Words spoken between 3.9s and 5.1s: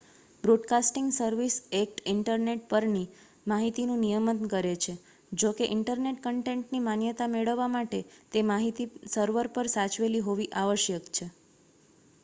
નિયમન કરે છે